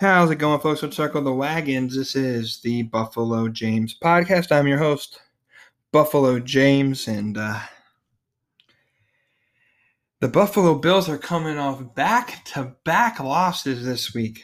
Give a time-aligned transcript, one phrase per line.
[0.00, 0.82] How's it going, folks?
[0.82, 1.94] Let's circle the wagons.
[1.94, 4.50] This is the Buffalo James podcast.
[4.50, 5.20] I'm your host,
[5.92, 7.60] Buffalo James, and uh,
[10.20, 14.42] the Buffalo Bills are coming off back-to-back losses this week.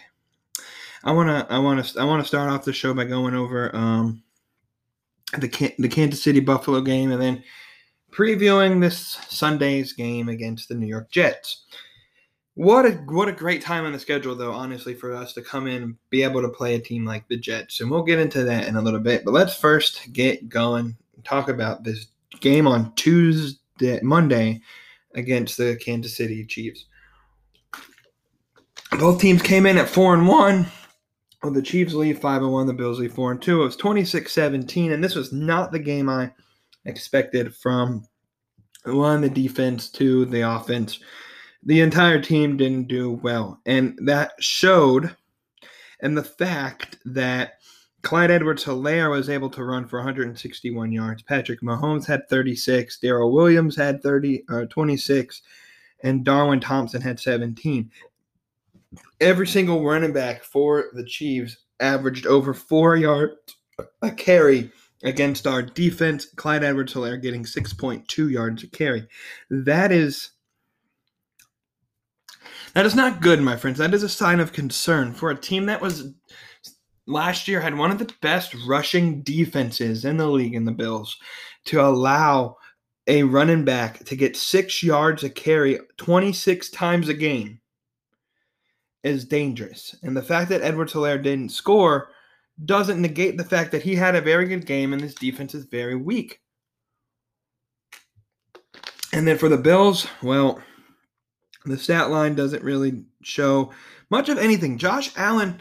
[1.04, 4.22] I wanna, I wanna, I wanna start off the show by going over um,
[5.38, 7.42] the the Kansas City Buffalo game, and then
[8.12, 8.98] previewing this
[9.30, 11.64] Sunday's game against the New York Jets.
[12.56, 14.50] What a what a great time on the schedule, though.
[14.52, 17.36] Honestly, for us to come in and be able to play a team like the
[17.36, 19.26] Jets, and we'll get into that in a little bit.
[19.26, 20.96] But let's first get going.
[21.22, 22.06] Talk about this
[22.40, 24.62] game on Tuesday, Monday,
[25.14, 26.86] against the Kansas City Chiefs.
[28.92, 30.64] Both teams came in at four and one.
[31.42, 32.66] Well, the Chiefs lead five and one.
[32.66, 33.60] The Bills lead four and two.
[33.60, 36.32] It was 26-17, and this was not the game I
[36.86, 38.06] expected from
[38.86, 41.00] one the defense to the offense
[41.66, 43.60] the entire team didn't do well.
[43.66, 45.14] And that showed
[46.00, 47.54] and the fact that
[48.02, 51.22] Clyde Edwards Helaire was able to run for 161 yards.
[51.22, 53.00] Patrick Mahomes had 36.
[53.00, 55.42] Darrel Williams had 30, uh, 26.
[56.04, 57.90] And Darwin Thompson had 17.
[59.20, 63.34] Every single running back for the Chiefs averaged over four yards
[64.02, 64.70] a carry
[65.02, 66.26] against our defense.
[66.36, 69.08] Clyde Edwards Helaire getting 6.2 yards a carry.
[69.50, 70.30] That is
[72.76, 73.78] that is not good, my friends.
[73.78, 76.12] That is a sign of concern for a team that was
[77.06, 81.16] last year had one of the best rushing defenses in the league in the Bills
[81.64, 82.58] to allow
[83.06, 87.58] a running back to get six yards a carry 26 times a game
[89.02, 89.96] is dangerous.
[90.02, 92.10] And the fact that Edward Helaire didn't score
[92.66, 95.64] doesn't negate the fact that he had a very good game and this defense is
[95.64, 96.42] very weak.
[99.14, 100.60] And then for the Bills, well,
[101.66, 103.72] the stat line doesn't really show
[104.10, 104.78] much of anything.
[104.78, 105.58] Josh Allen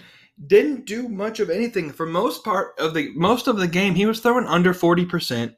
[0.48, 3.96] didn't do much of anything for most part of the most of the game.
[3.96, 5.56] He was throwing under 40%.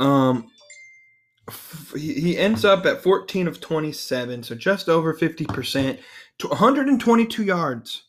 [0.00, 0.48] Um
[1.96, 5.98] he, ends up at 14 of 27, so just over 50%
[6.38, 8.04] to 122 yards.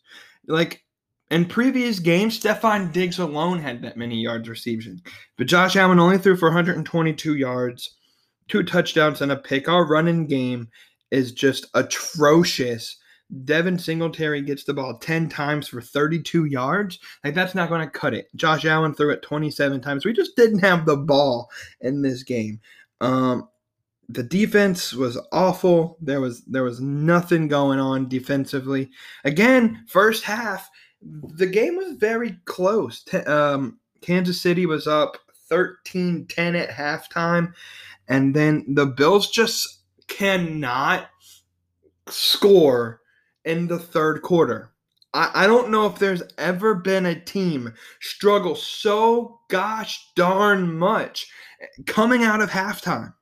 [0.47, 0.83] Like
[1.31, 4.87] in previous games, Stefon Diggs alone had that many yards received.
[5.37, 7.95] But Josh Allen only threw for 122 yards
[8.47, 9.67] two touchdowns and a pick.
[9.67, 10.69] Our running game
[11.11, 12.97] is just atrocious.
[13.45, 16.99] Devin Singletary gets the ball 10 times for 32 yards.
[17.23, 18.27] Like, that's not going to cut it.
[18.35, 20.05] Josh Allen threw it 27 times.
[20.05, 21.49] We just didn't have the ball
[21.81, 22.59] in this game.
[23.01, 23.47] Um,
[24.09, 25.97] the defense was awful.
[26.01, 28.91] There was there was nothing going on defensively.
[29.23, 30.69] Again, first half,
[31.01, 33.03] the game was very close.
[33.25, 35.17] Um, Kansas City was up
[35.51, 37.53] 13-10 at halftime.
[38.07, 41.09] And then the Bills just cannot
[42.07, 43.01] score
[43.45, 44.71] in the third quarter.
[45.13, 51.27] I, I don't know if there's ever been a team struggle so gosh darn much
[51.85, 53.13] coming out of halftime.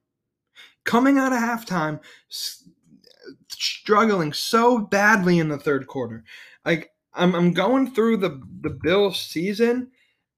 [0.84, 2.00] Coming out of halftime,
[3.50, 6.24] struggling so badly in the third quarter.
[6.66, 9.92] Like I'm, I'm going through the the Bills season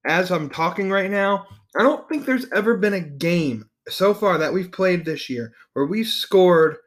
[0.05, 1.47] as I'm talking right now.
[1.75, 5.53] I don't think there's ever been a game so far that we've played this year
[5.73, 6.77] where we scored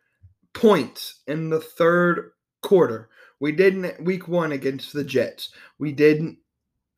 [0.54, 2.30] points in the third
[2.62, 3.08] quarter.
[3.40, 5.50] We didn't week one against the Jets.
[5.78, 6.38] We didn't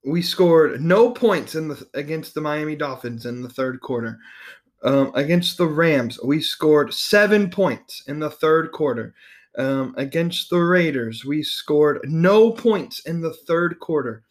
[0.07, 4.19] we scored no points in the against the Miami Dolphins in the third quarter.
[4.85, 9.15] Um, against the Rams, we scored seven points in the third quarter.
[9.59, 14.23] Um, against the Raiders, we scored no points in the third quarter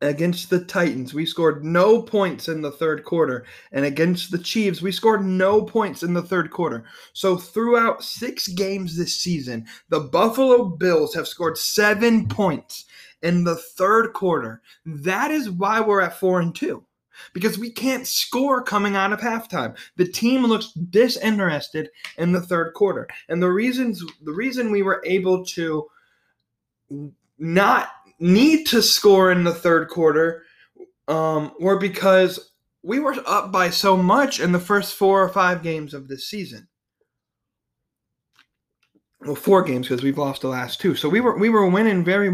[0.00, 3.44] against the Titans, we scored no points in the third quarter.
[3.72, 6.84] And against the Chiefs, we scored no points in the third quarter.
[7.12, 12.86] So throughout six games this season, the Buffalo Bills have scored seven points
[13.22, 14.62] in the third quarter.
[14.86, 16.84] That is why we're at four and two.
[17.34, 19.76] Because we can't score coming out of halftime.
[19.96, 23.06] The team looks disinterested in the third quarter.
[23.28, 25.90] And the reasons the reason we were able to
[27.38, 27.88] not
[28.20, 30.44] need to score in the third quarter
[31.08, 32.52] um, were because
[32.82, 36.28] we were up by so much in the first four or five games of this
[36.28, 36.68] season.
[39.22, 40.94] Well, four games because we've lost the last two.
[40.94, 42.28] So we were we were winning very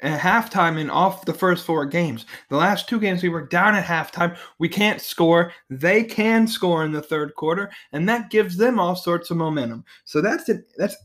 [0.00, 2.26] at halftime and off the first four games.
[2.48, 4.36] The last two games we were down at halftime.
[4.58, 5.52] We can't score.
[5.70, 9.84] They can score in the third quarter, and that gives them all sorts of momentum.
[10.06, 10.72] So that's it.
[10.76, 10.96] That's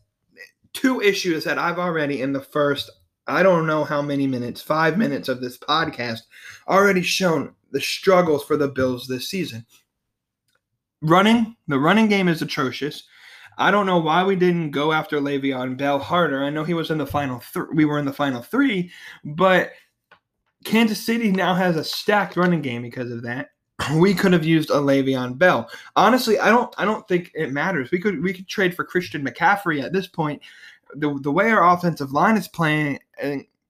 [0.74, 2.90] two issues that I've already in the first
[3.30, 6.22] I don't know how many minutes, five minutes of this podcast,
[6.68, 9.66] already shown the struggles for the Bills this season.
[11.02, 13.04] Running, the running game is atrocious.
[13.58, 16.44] I don't know why we didn't go after Le'Veon Bell harder.
[16.44, 17.68] I know he was in the final three.
[17.74, 18.90] We were in the final three,
[19.24, 19.72] but
[20.64, 23.50] Kansas City now has a stacked running game because of that.
[23.96, 25.70] We could have used a Le'Veon Bell.
[25.96, 26.74] Honestly, I don't.
[26.78, 27.92] I don't think it matters.
[27.92, 28.22] We could.
[28.22, 30.42] We could trade for Christian McCaffrey at this point.
[30.96, 33.00] The the way our offensive line is playing,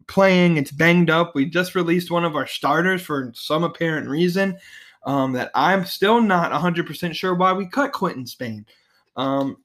[0.07, 1.35] playing, it's banged up.
[1.35, 4.57] We just released one of our starters for some apparent reason.
[5.05, 8.65] Um, that I'm still not 100% sure why we cut Quinton Spain.
[9.15, 9.57] Um,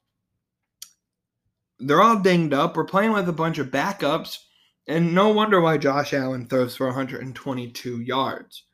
[1.80, 2.76] they're all dinged up.
[2.76, 4.38] We're playing with a bunch of backups,
[4.86, 8.64] and no wonder why Josh Allen throws for 122 yards.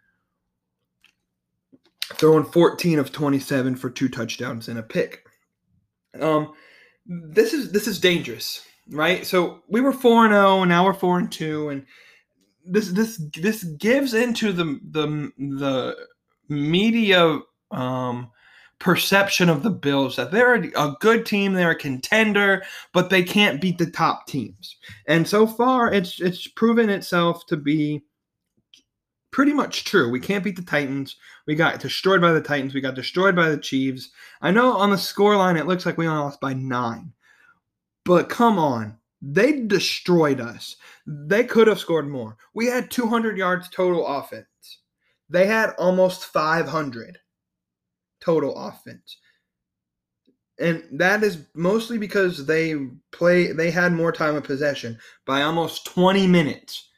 [2.14, 5.24] Throwing 14 of 27 for two touchdowns and a pick.
[6.20, 6.52] Um,
[7.06, 9.26] this is this is dangerous, right?
[9.26, 11.86] So we were 4 and 0 and now we're 4 and 2 and
[12.64, 15.96] this this this gives into the the the
[16.48, 17.40] media
[17.70, 18.30] um,
[18.78, 23.60] perception of the Bills that they're a good team, they're a contender, but they can't
[23.60, 24.76] beat the top teams.
[25.06, 28.02] And so far, it's it's proven itself to be
[29.30, 30.10] pretty much true.
[30.10, 31.16] We can't beat the Titans.
[31.46, 32.74] We got destroyed by the Titans.
[32.74, 34.10] We got destroyed by the Chiefs.
[34.42, 37.12] I know on the score line it looks like we only lost by nine,
[38.04, 38.98] but come on.
[39.22, 40.76] They destroyed us.
[41.06, 42.36] They could have scored more.
[42.54, 44.46] We had 200 yards total offense.
[45.28, 47.18] They had almost 500
[48.20, 49.18] total offense.
[50.58, 52.74] And that is mostly because they
[53.12, 56.88] play they had more time of possession by almost 20 minutes.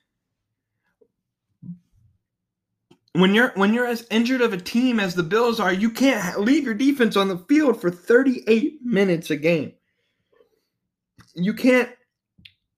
[3.13, 6.41] When you're when you're as injured of a team as the Bills are, you can't
[6.41, 9.75] leave your defense on the field for 38 minutes a game.
[11.35, 11.91] You can't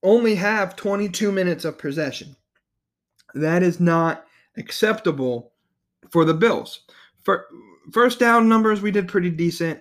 [0.02, 2.36] only have 22 minutes of possession.
[3.34, 5.52] That is not acceptable
[6.10, 6.80] for the Bills.
[7.22, 7.46] For
[7.92, 9.80] first down numbers, we did pretty decent.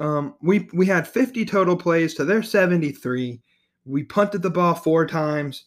[0.00, 3.40] Um, we we had 50 total plays to their 73.
[3.84, 5.64] We punted the ball four times.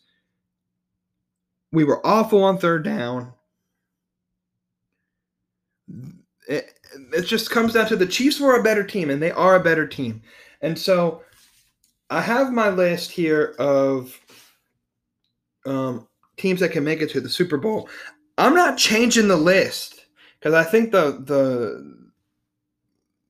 [1.71, 3.33] We were awful on third down.
[6.47, 6.73] It,
[7.13, 9.63] it just comes down to the Chiefs were a better team, and they are a
[9.63, 10.21] better team.
[10.61, 11.23] And so
[12.11, 14.19] I have my list here of
[15.65, 17.89] um, teams that can make it to the Super Bowl.
[18.37, 22.09] I'm not changing the list because I think the the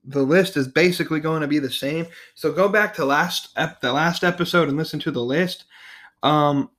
[0.04, 2.08] the list is basically going to be the same.
[2.34, 5.66] So go back to last ep- the last episode and listen to the list.
[6.24, 6.72] Um,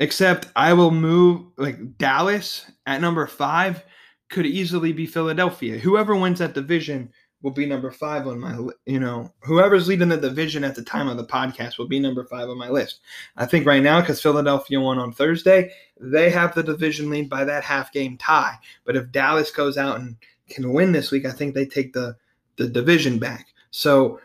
[0.00, 3.82] except I will move like Dallas at number five
[4.28, 5.78] could easily be Philadelphia.
[5.78, 7.10] Whoever wins that division
[7.46, 11.06] will be number five on my you know whoever's leading the division at the time
[11.06, 12.98] of the podcast will be number five on my list.
[13.36, 15.70] I think right now because philadelphia won on thursday
[16.00, 18.58] they have the division lead by that half game tie.
[18.84, 20.16] But if dallas goes out and
[20.48, 22.16] can win this week i think they take the
[22.56, 23.46] the division back.
[23.70, 24.18] So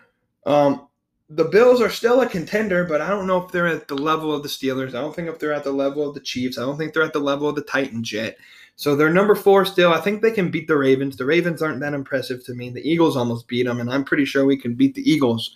[0.48, 0.88] um
[1.34, 4.36] the Bills are still a contender, but I don't know if they're at the level
[4.36, 4.90] of the Steelers.
[4.90, 6.58] I don't think if they're at the level of the Chiefs.
[6.58, 8.38] I don't think they're at the level of the Titans yet.
[8.76, 9.94] So they're number four still.
[9.94, 11.16] I think they can beat the Ravens.
[11.16, 12.70] The Ravens aren't that impressive to me.
[12.70, 15.56] The Eagles almost beat them, and I'm pretty sure we can beat the Eagles.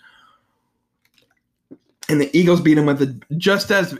[2.07, 3.97] And the Eagles beat them with a just as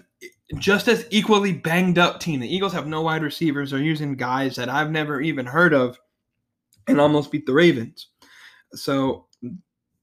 [0.57, 2.39] just as equally banged up team.
[2.39, 3.72] The Eagles have no wide receivers.
[3.72, 6.00] They're using guys that I've never even heard of,
[6.88, 8.07] and almost beat the Ravens.
[8.74, 9.25] So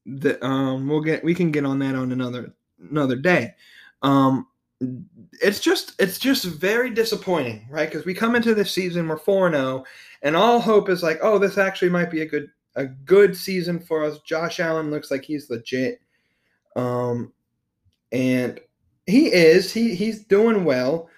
[0.05, 2.53] the um we'll get we can get on that on another
[2.89, 3.53] another day.
[4.01, 4.47] Um
[5.41, 7.89] it's just it's just very disappointing, right?
[7.89, 9.85] Because we come into this season, we're 4-0,
[10.23, 13.79] and all hope is like, oh, this actually might be a good a good season
[13.79, 14.19] for us.
[14.19, 16.01] Josh Allen looks like he's legit.
[16.75, 17.31] Um
[18.11, 18.59] and
[19.05, 21.09] he is, he he's doing well,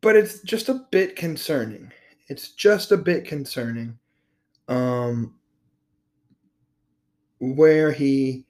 [0.00, 1.92] but it's just a bit concerning.
[2.28, 3.98] It's just a bit concerning.
[4.68, 5.34] Um
[7.40, 8.46] where he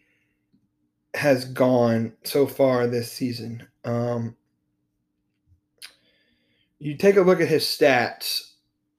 [1.15, 3.67] has gone so far this season.
[3.85, 4.37] Um,
[6.79, 8.53] you take a look at his stats.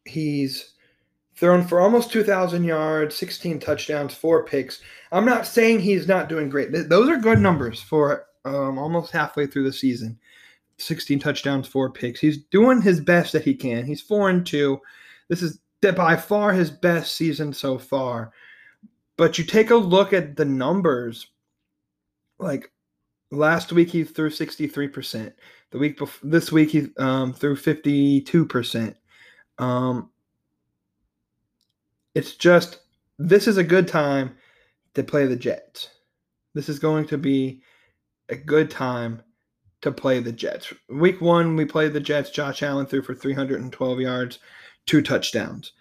[0.06, 0.74] He's
[1.36, 4.82] thrown for almost 2,000 yards, 16 touchdowns, four picks.
[5.12, 6.70] I'm not saying he's not doing great.
[6.72, 10.20] Those are good numbers for um, almost halfway through the season.
[10.78, 12.20] 16 touchdowns, four picks.
[12.20, 13.86] He's doing his best that he can.
[13.86, 14.80] He's four and two.
[15.30, 18.32] This is by far his best season so far.
[19.18, 21.28] But you take a look at the numbers,
[22.40, 22.72] like
[23.32, 25.34] last week he threw 63%.
[25.72, 28.96] The week before this week he um, threw 52%.
[29.58, 30.10] Um,
[32.14, 32.80] it's just
[33.20, 34.36] this is a good time
[34.96, 35.90] to play the Jets.
[36.54, 37.62] This is going to be
[38.30, 39.22] a good time
[39.82, 40.74] to play the Jets.
[40.90, 42.30] Week one, we played the Jets.
[42.30, 44.40] Josh Allen threw for 312 yards,
[44.86, 45.72] two touchdowns.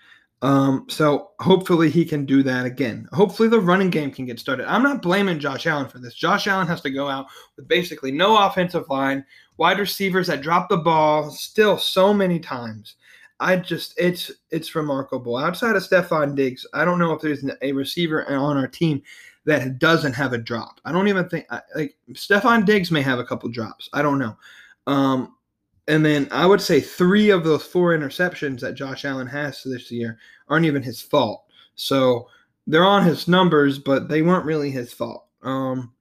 [0.43, 3.07] Um, so hopefully he can do that again.
[3.13, 4.71] Hopefully the running game can get started.
[4.71, 6.15] I'm not blaming Josh Allen for this.
[6.15, 9.25] Josh Allen has to go out with basically no offensive line,
[9.59, 12.97] wide receivers that drop the ball still so many times.
[13.39, 15.37] I just it's it's remarkable.
[15.37, 19.03] Outside of Stefon Diggs, I don't know if there's a receiver on our team
[19.47, 20.81] that doesn't have a drop.
[20.85, 23.89] I don't even think like Stefon Diggs may have a couple drops.
[23.93, 24.37] I don't know.
[24.87, 25.35] Um,
[25.91, 29.91] and then I would say three of those four interceptions that Josh Allen has this
[29.91, 30.19] year
[30.49, 31.45] aren't even his fault.
[31.75, 32.29] So
[32.69, 35.27] they're on his numbers, but they weren't really his fault.
[35.43, 35.93] Um,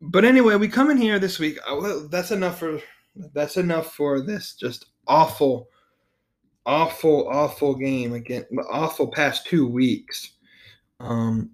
[0.00, 1.58] but anyway, we come in here this week.
[1.64, 2.80] Uh, that's enough for
[3.34, 5.68] that's enough for this just awful,
[6.66, 8.44] awful, awful game again.
[8.68, 10.32] Awful past two weeks.
[10.98, 11.50] Um,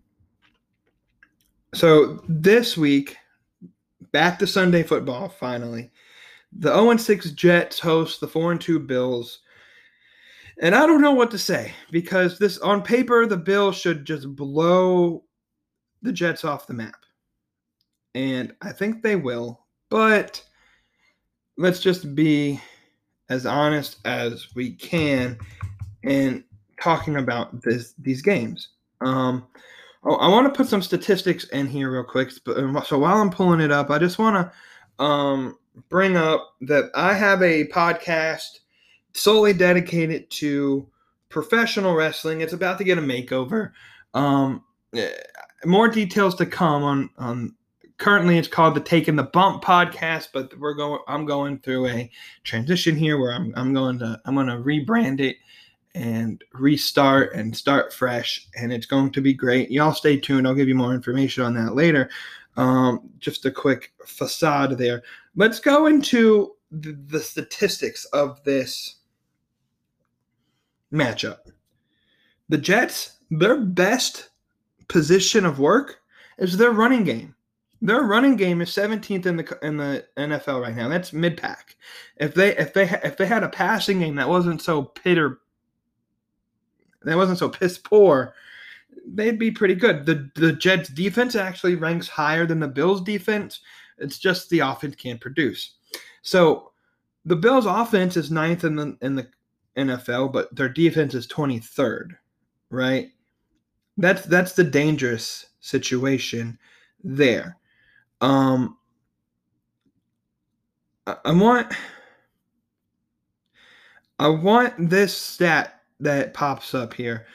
[1.75, 3.19] so this week,
[4.13, 5.91] back to Sunday football finally.
[6.53, 9.41] The 0 6 Jets host the 4 2 Bills.
[10.61, 14.35] And I don't know what to say because this on paper the Bills should just
[14.35, 15.25] blow
[16.03, 17.05] the Jets off the map.
[18.15, 20.43] And I think they will, but
[21.57, 22.61] let's just be
[23.29, 25.39] as honest as we can
[26.03, 26.45] in
[26.81, 28.71] talking about this these games.
[29.01, 29.47] Um,
[30.05, 32.31] oh, I want to put some statistics in here real quick.
[32.31, 34.53] So while I'm pulling it up, I just want
[34.99, 35.59] to um,
[35.89, 38.61] bring up that I have a podcast
[39.15, 40.89] solely dedicated to
[41.29, 42.41] professional wrestling.
[42.41, 43.73] It's about to get a makeover.
[44.15, 45.11] Um, eh,
[45.65, 47.55] more details to come on on.
[47.99, 51.01] Currently, it's called the Taking the Bump podcast, but we're going.
[51.09, 52.11] I'm going through a
[52.45, 55.37] transition here where I'm I'm going to I'm going to rebrand it
[55.95, 59.71] and restart and start fresh, and it's going to be great.
[59.71, 60.47] Y'all stay tuned.
[60.47, 62.09] I'll give you more information on that later.
[62.57, 65.03] Um, just a quick facade there.
[65.39, 68.97] Let's go into the, the statistics of this
[70.93, 71.39] matchup.
[72.49, 74.31] The Jets, their best
[74.89, 76.01] position of work
[76.39, 77.37] is their running game.
[77.81, 80.89] Their running game is 17th in the in the NFL right now.
[80.89, 81.77] That's mid pack.
[82.17, 85.39] If they if they if they had a passing game that wasn't so pitter
[87.03, 88.35] that wasn't so piss poor,
[89.07, 90.05] they'd be pretty good.
[90.05, 93.61] The the Jets defense actually ranks higher than the Bills defense.
[93.99, 95.75] It's just the offense can't produce.
[96.23, 96.73] So
[97.25, 99.29] the Bills offense is ninth in the in the
[99.77, 102.17] NFL, but their defense is 23rd,
[102.71, 103.11] right?
[103.97, 106.59] That's that's the dangerous situation
[107.03, 107.57] there.
[108.21, 108.77] Um
[111.07, 111.73] I, I want
[114.19, 117.27] I want this stat that pops up here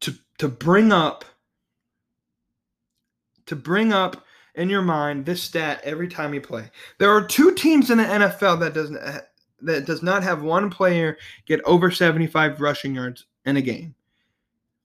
[0.00, 1.24] to to bring up
[3.46, 4.24] to bring up
[4.54, 6.70] in your mind this stat every time you play.
[6.98, 9.20] There are two teams in the NFL that doesn't uh,
[9.62, 13.94] that does not have one player get over 75 rushing yards in a game.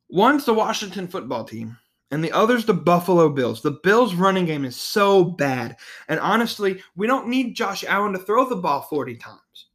[0.09, 1.77] One's the Washington football team,
[2.11, 3.61] and the other's the Buffalo Bills.
[3.61, 5.77] The Bills' running game is so bad.
[6.07, 9.67] And honestly, we don't need Josh Allen to throw the ball 40 times.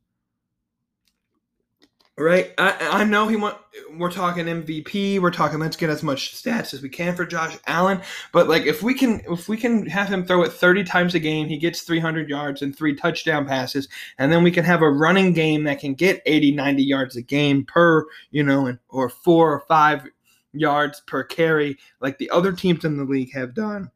[2.20, 3.56] Right, I, I know he want.
[3.96, 5.20] We're talking MVP.
[5.20, 5.60] We're talking.
[5.60, 8.00] Let's get as much stats as we can for Josh Allen.
[8.32, 11.20] But like, if we can, if we can have him throw it thirty times a
[11.20, 13.86] game, he gets three hundred yards and three touchdown passes,
[14.18, 17.22] and then we can have a running game that can get 80, 90 yards a
[17.22, 20.04] game per, you know, and or four or five
[20.52, 23.92] yards per carry, like the other teams in the league have done.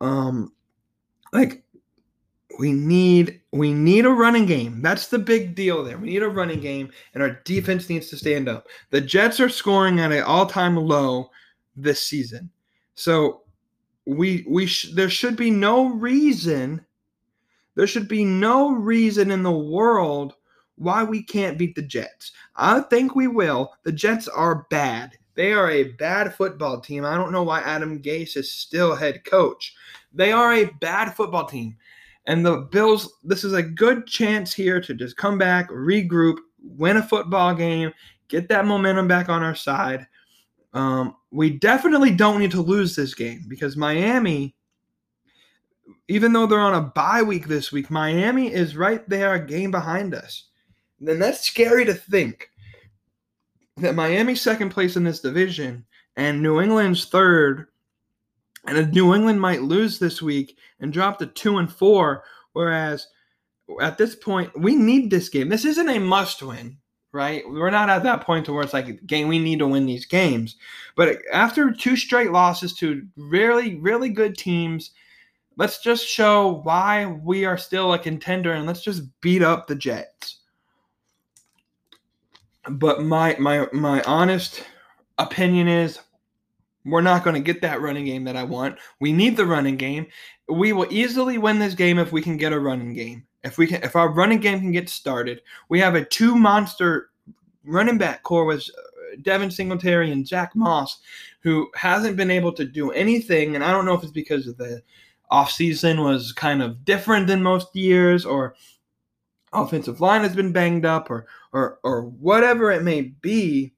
[0.00, 0.54] Um,
[1.34, 1.62] like
[2.60, 4.82] we need we need a running game.
[4.82, 5.96] That's the big deal there.
[5.96, 8.66] We need a running game, and our defense needs to stand up.
[8.90, 11.30] The Jets are scoring at an all-time low
[11.74, 12.50] this season,
[12.94, 13.40] so
[14.04, 16.84] we we sh- there should be no reason.
[17.76, 20.34] There should be no reason in the world
[20.76, 22.32] why we can't beat the Jets.
[22.56, 23.72] I think we will.
[23.84, 25.16] The Jets are bad.
[25.34, 27.06] They are a bad football team.
[27.06, 29.74] I don't know why Adam Gase is still head coach.
[30.12, 31.78] They are a bad football team.
[32.26, 36.98] And the Bills, this is a good chance here to just come back, regroup, win
[36.98, 37.92] a football game,
[38.28, 40.06] get that momentum back on our side.
[40.72, 44.54] Um, we definitely don't need to lose this game because Miami,
[46.08, 49.70] even though they're on a bye week this week, Miami is right there, a game
[49.70, 50.48] behind us.
[51.00, 52.50] Then that's scary to think
[53.78, 55.84] that Miami's second place in this division
[56.16, 57.66] and New England's third
[58.64, 62.24] and New England might lose this week and drop to two and four.
[62.52, 63.06] Whereas
[63.80, 65.48] at this point, we need this game.
[65.48, 66.76] This isn't a must win,
[67.12, 67.42] right?
[67.48, 70.06] We're not at that point to where it's like game we need to win these
[70.06, 70.56] games.
[70.96, 74.90] But after two straight losses to really, really good teams,
[75.56, 79.74] let's just show why we are still a contender and let's just beat up the
[79.74, 80.38] Jets.
[82.68, 84.64] But my my my honest
[85.18, 85.98] opinion is
[86.84, 88.78] we're not going to get that running game that I want.
[89.00, 90.06] We need the running game.
[90.48, 93.26] We will easily win this game if we can get a running game.
[93.42, 97.10] If we can, if our running game can get started, we have a two monster
[97.64, 101.00] running back core with uh, Devin Singletary and Zack Moss,
[101.40, 103.54] who hasn't been able to do anything.
[103.54, 104.82] And I don't know if it's because of the
[105.30, 108.54] offseason was kind of different than most years, or
[109.52, 113.72] offensive line has been banged up, or or or whatever it may be.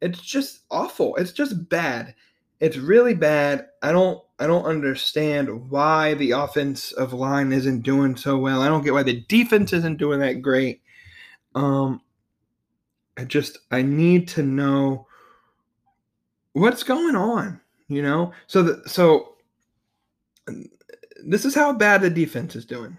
[0.00, 1.16] It's just awful.
[1.16, 2.14] It's just bad.
[2.62, 3.66] It's really bad.
[3.82, 8.62] I don't I don't understand why the offensive line isn't doing so well.
[8.62, 10.80] I don't get why the defense isn't doing that great.
[11.56, 12.02] Um
[13.18, 15.08] I just I need to know
[16.52, 18.32] what's going on, you know?
[18.46, 19.34] So the, so
[21.26, 22.96] this is how bad the defense is doing.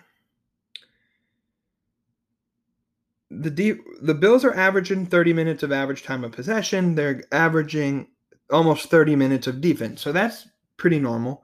[3.32, 6.96] The deep the Bills are averaging 30 minutes of average time of possession.
[6.96, 8.08] They're averaging
[8.51, 10.01] almost 30 minutes of defense.
[10.01, 10.47] So that's
[10.77, 11.43] pretty normal.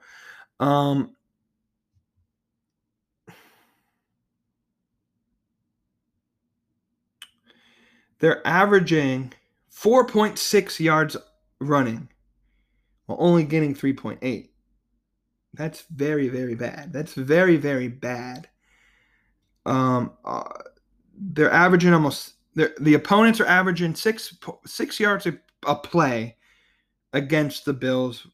[0.60, 1.16] Um,
[8.20, 9.34] they're averaging
[9.74, 11.16] 4.6 yards
[11.60, 12.10] running
[13.06, 14.50] while only getting 3.8.
[15.54, 16.94] That's very, very bad.
[16.94, 18.48] That's very, very bad.
[19.66, 20.44] Um, uh,
[21.18, 22.34] they're averaging almost.
[22.56, 26.36] The opponents are averaging six six yards a, a play
[27.14, 28.28] against the Bills,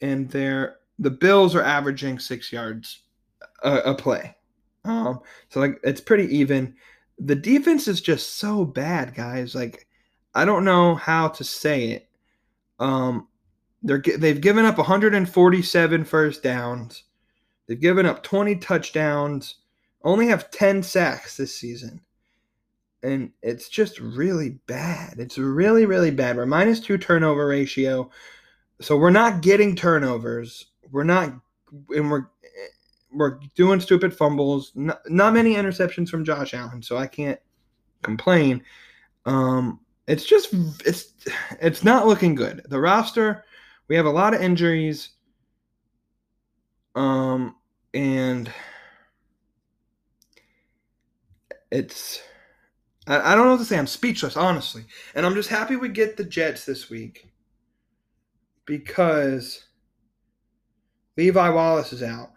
[0.00, 3.02] and they're the Bills are averaging six yards
[3.62, 4.34] a, a play.
[4.84, 6.74] Um, so like it's pretty even.
[7.18, 9.54] The defense is just so bad, guys.
[9.54, 9.86] Like
[10.34, 12.08] I don't know how to say it.
[12.78, 13.28] Um,
[13.82, 17.04] they're they've given up 147 first downs.
[17.66, 19.56] They've given up 20 touchdowns.
[20.04, 22.00] Only have 10 sacks this season
[23.02, 25.14] and it's just really bad.
[25.18, 26.36] It's really, really bad.
[26.36, 28.10] We're minus two turnover ratio.
[28.80, 30.66] So we're not getting turnovers.
[30.90, 31.32] We're not,
[31.90, 32.26] and we're,
[33.12, 34.72] we're doing stupid fumbles.
[34.74, 37.40] Not, not many interceptions from Josh Allen, so I can't
[38.02, 38.62] complain.
[39.26, 41.12] Um, it's just, it's,
[41.60, 42.62] it's not looking good.
[42.68, 43.44] The roster,
[43.88, 45.10] we have a lot of injuries.
[46.94, 47.56] Um,
[47.94, 48.50] and
[51.70, 52.22] it's,
[53.06, 53.78] I, I don't know what to say.
[53.78, 54.84] I'm speechless, honestly.
[55.14, 57.28] And I'm just happy we get the Jets this week
[58.64, 59.64] because
[61.16, 62.30] Levi Wallace is out.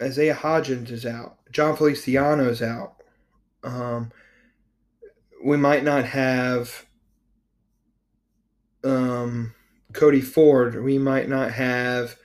[0.00, 1.38] Isaiah Hodgins is out.
[1.50, 2.96] Jon Feliciano is out.
[3.62, 4.10] Um,
[5.44, 6.86] we might not have
[8.84, 9.54] um,
[9.92, 10.82] Cody Ford.
[10.82, 12.16] We might not have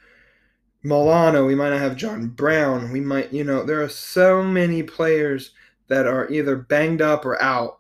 [0.82, 1.46] Milano.
[1.46, 2.92] We might not have John Brown.
[2.92, 5.52] We might, you know, there are so many players–
[5.88, 7.80] that are either banged up or out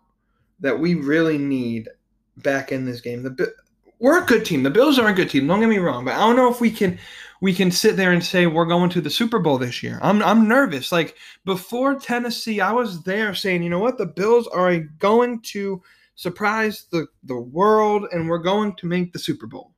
[0.59, 1.89] that we really need
[2.37, 3.23] back in this game.
[3.23, 3.53] The
[3.99, 4.63] we're a good team.
[4.63, 5.47] The Bills are a good team.
[5.47, 6.99] Don't get me wrong, but I don't know if we can
[7.41, 9.99] we can sit there and say we're going to the Super Bowl this year.
[10.01, 10.91] I'm I'm nervous.
[10.91, 11.15] Like
[11.45, 15.81] before Tennessee, I was there saying, you know what, the Bills are going to
[16.15, 19.73] surprise the the world, and we're going to make the Super Bowl.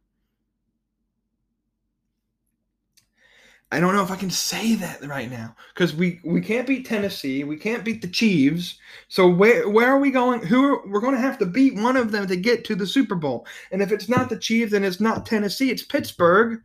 [3.72, 6.88] I don't know if I can say that right now because we we can't beat
[6.88, 8.80] Tennessee, we can't beat the Chiefs.
[9.10, 10.42] So where where are we going?
[10.42, 12.88] Who are, we're going to have to beat one of them to get to the
[12.88, 13.46] Super Bowl.
[13.72, 16.62] And if it's not the Chiefs, then it's not Tennessee, it's Pittsburgh.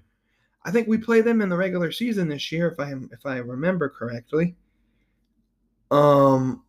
[0.65, 3.37] I think we play them in the regular season this year, if I if I
[3.37, 4.57] remember correctly.
[5.91, 6.63] Um,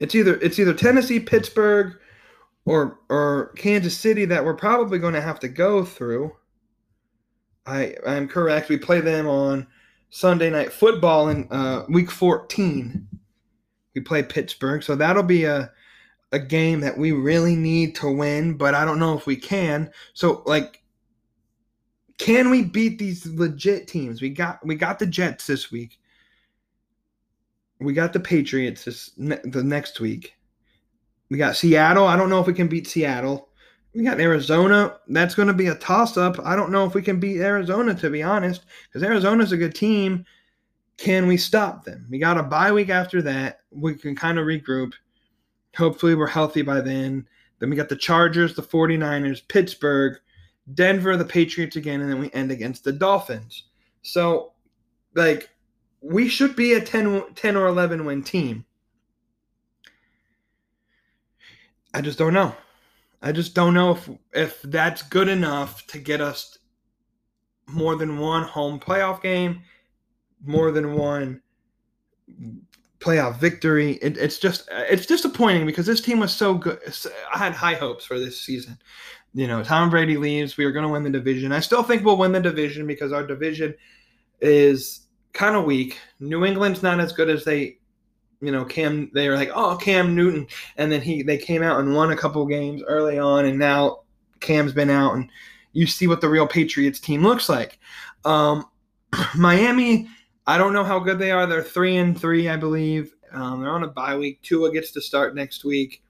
[0.00, 1.96] it's either it's either Tennessee, Pittsburgh,
[2.64, 6.32] or or Kansas City that we're probably going to have to go through.
[7.66, 8.68] I I'm correct.
[8.68, 9.66] We play them on
[10.10, 13.06] Sunday night football in uh, week 14.
[13.94, 15.70] We play Pittsburgh, so that'll be a
[16.32, 19.90] a game that we really need to win, but I don't know if we can.
[20.14, 20.80] So like
[22.20, 24.20] can we beat these legit teams?
[24.20, 25.98] We got we got the Jets this week.
[27.80, 30.34] We got the Patriots this the next week.
[31.30, 32.06] We got Seattle.
[32.06, 33.48] I don't know if we can beat Seattle.
[33.94, 34.98] We got Arizona.
[35.08, 36.38] That's going to be a toss up.
[36.44, 39.74] I don't know if we can beat Arizona, to be honest, because Arizona's a good
[39.74, 40.24] team.
[40.96, 42.06] Can we stop them?
[42.10, 43.60] We got a bye week after that.
[43.70, 44.92] We can kind of regroup.
[45.76, 47.26] Hopefully, we're healthy by then.
[47.58, 50.18] Then we got the Chargers, the 49ers, Pittsburgh,
[50.74, 53.64] Denver, the Patriots again, and then we end against the Dolphins.
[54.02, 54.52] So,
[55.14, 55.50] like,
[56.00, 58.64] we should be a 10, 10 or 11 win team.
[61.94, 62.54] I just don't know.
[63.22, 66.58] I just don't know if if that's good enough to get us
[67.66, 69.62] more than one home playoff game,
[70.44, 71.42] more than one
[73.00, 73.98] playoff victory.
[74.02, 76.78] It, it's just it's disappointing because this team was so good.
[77.32, 78.78] I had high hopes for this season.
[79.32, 81.52] You know, Tom Brady leaves, we are going to win the division.
[81.52, 83.74] I still think we'll win the division because our division
[84.40, 85.98] is kind of weak.
[86.18, 87.78] New England's not as good as they,
[88.40, 89.10] you know, Cam.
[89.14, 92.16] They were like, oh, Cam Newton, and then he they came out and won a
[92.16, 94.00] couple games early on, and now
[94.40, 95.30] Cam's been out, and
[95.72, 97.78] you see what the real Patriots team looks like.
[98.24, 98.64] Um,
[99.36, 100.08] Miami
[100.50, 101.46] I don't know how good they are.
[101.46, 103.14] They're three and three, I believe.
[103.32, 104.42] Um, they're on a bye week.
[104.42, 106.02] Tua gets to start next week.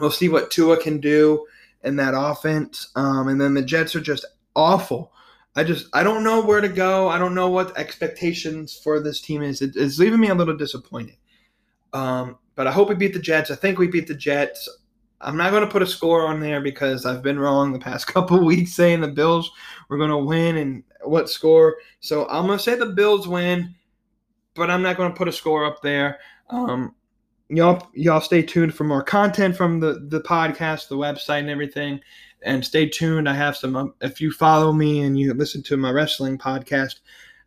[0.00, 1.46] We'll see what Tua can do
[1.84, 2.90] in that offense.
[2.96, 4.24] Um, and then the Jets are just
[4.56, 5.12] awful.
[5.56, 7.08] I just I don't know where to go.
[7.08, 9.60] I don't know what expectations for this team is.
[9.62, 11.16] It, it's leaving me a little disappointed.
[11.92, 13.50] Um, but I hope we beat the Jets.
[13.50, 14.68] I think we beat the Jets.
[15.20, 18.06] I'm not going to put a score on there because I've been wrong the past
[18.12, 19.50] couple weeks saying the Bills
[19.88, 21.76] were going to win and what score.
[22.00, 23.74] So I'm going to say the Bills win,
[24.54, 26.18] but I'm not going to put a score up there.
[26.50, 26.94] Um,
[27.48, 32.00] y'all, y'all stay tuned for more content from the the podcast, the website, and everything.
[32.42, 33.28] And stay tuned.
[33.28, 33.76] I have some.
[33.76, 37.00] Um, if you follow me and you listen to my wrestling podcast,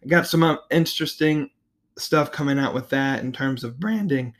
[0.03, 1.49] I got some um, interesting
[1.97, 4.33] stuff coming out with that in terms of branding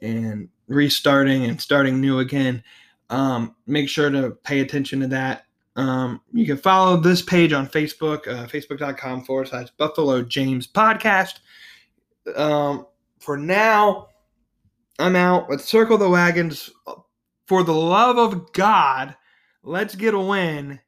[0.00, 2.62] and restarting and starting new again.
[3.10, 5.46] Um, make sure to pay attention to that.
[5.76, 11.38] Um, you can follow this page on Facebook, uh, facebook.com forward slash Buffalo James Podcast.
[12.36, 12.86] Um,
[13.20, 14.08] for now,
[14.98, 15.48] I'm out.
[15.48, 16.70] Let's circle the wagons.
[17.46, 19.16] For the love of God,
[19.62, 20.80] let's get a win.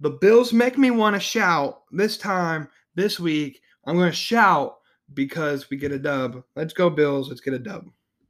[0.00, 3.60] The Bills make me want to shout this time, this week.
[3.86, 4.78] I'm going to shout
[5.14, 6.42] because we get a dub.
[6.56, 7.28] Let's go, Bills.
[7.28, 7.86] Let's get a dub.